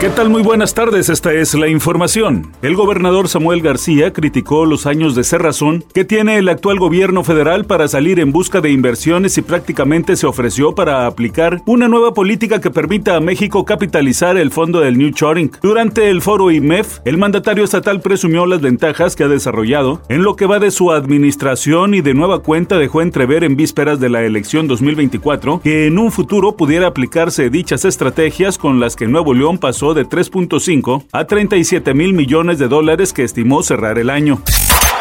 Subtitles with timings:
[0.00, 0.30] ¿Qué tal?
[0.30, 2.50] Muy buenas tardes, esta es la información.
[2.62, 7.66] El gobernador Samuel García criticó los años de cerrazón que tiene el actual gobierno federal
[7.66, 12.62] para salir en busca de inversiones y prácticamente se ofreció para aplicar una nueva política
[12.62, 15.52] que permita a México capitalizar el fondo del New Shoring.
[15.60, 20.34] Durante el foro IMEF, el mandatario estatal presumió las ventajas que ha desarrollado en lo
[20.34, 24.22] que va de su administración y de nueva cuenta dejó entrever en vísperas de la
[24.22, 29.58] elección 2024 que en un futuro pudiera aplicarse dichas estrategias con las que Nuevo León
[29.58, 34.42] pasó de 3.5 a 37 mil millones de dólares que estimó cerrar el año.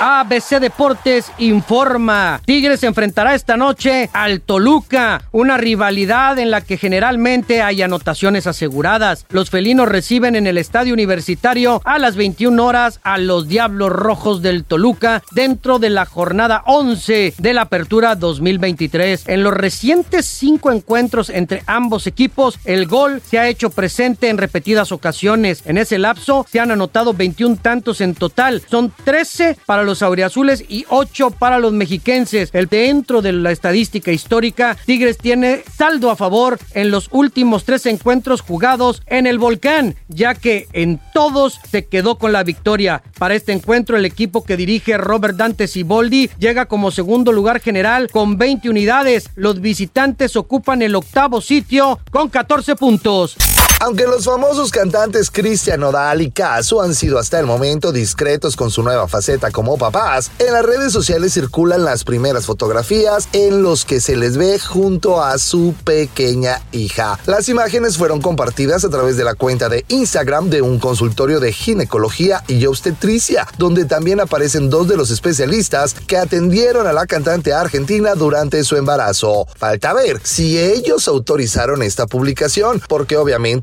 [0.00, 2.40] ABC Deportes informa.
[2.44, 9.26] Tigres enfrentará esta noche al Toluca, una rivalidad en la que generalmente hay anotaciones aseguradas.
[9.30, 14.42] Los felinos reciben en el estadio universitario a las 21 horas a los Diablos Rojos
[14.42, 19.24] del Toluca dentro de la jornada 11 de la Apertura 2023.
[19.28, 24.38] En los recientes cinco encuentros entre ambos equipos, el gol se ha hecho presente en
[24.38, 25.62] repetidas ocasiones.
[25.66, 28.62] En ese lapso se han anotado 21 tantos en total.
[28.68, 32.50] Son 13 para los auriazules y 8 para los mexiquenses.
[32.52, 37.86] El dentro de la estadística histórica, Tigres tiene saldo a favor en los últimos tres
[37.86, 43.02] encuentros jugados en el volcán, ya que en todos se quedó con la victoria.
[43.18, 48.10] Para este encuentro, el equipo que dirige Robert Dante Siboldi llega como segundo lugar general
[48.10, 49.30] con 20 unidades.
[49.34, 53.36] Los visitantes ocupan el octavo sitio con 14 puntos.
[53.80, 58.72] Aunque los famosos cantantes Cristian Nodal y Casu han sido hasta el momento discretos con
[58.72, 63.84] su nueva faceta como papás, en las redes sociales circulan las primeras fotografías en los
[63.84, 67.20] que se les ve junto a su pequeña hija.
[67.26, 71.52] Las imágenes fueron compartidas a través de la cuenta de Instagram de un consultorio de
[71.52, 77.52] ginecología y obstetricia, donde también aparecen dos de los especialistas que atendieron a la cantante
[77.52, 79.46] argentina durante su embarazo.
[79.56, 83.16] Falta ver si ellos autorizaron esta publicación, porque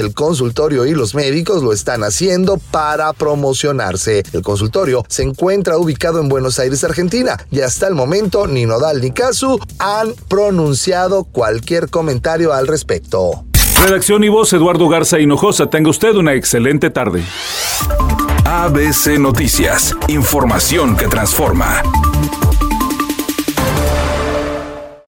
[0.00, 4.22] obviamente el consultorio y los médicos lo están haciendo para promocionarse.
[4.32, 9.00] El consultorio se encuentra ubicado en Buenos Aires, Argentina, y hasta el momento ni Nodal
[9.00, 13.44] ni Casu han pronunciado cualquier comentario al respecto.
[13.84, 15.68] Redacción y voz Eduardo Garza Hinojosa.
[15.68, 17.22] Tenga usted una excelente tarde.
[18.44, 21.82] ABC Noticias, información que transforma.